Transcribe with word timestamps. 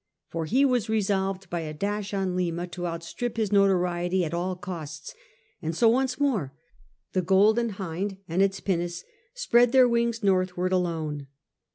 For 0.29 0.45
he 0.45 0.65
was 0.65 0.89
resolved 0.89 1.47
by 1.51 1.59
a 1.59 1.75
dash 1.75 2.11
on 2.11 2.35
Lima 2.35 2.65
to 2.69 2.87
outstrip 2.87 3.37
his 3.37 3.51
notoriety 3.51 4.25
at 4.25 4.33
all 4.33 4.55
costs, 4.55 5.13
and 5.61 5.75
so 5.75 5.89
once 5.89 6.19
more 6.19 6.55
the 7.13 7.21
Golden 7.21 7.69
Hind 7.69 8.17
and 8.27 8.41
its 8.41 8.59
pinnace 8.61 9.03
spread 9.35 9.73
their 9.73 9.87
wings 9.87 10.23
northward 10.23 10.71
alone. 10.71 11.27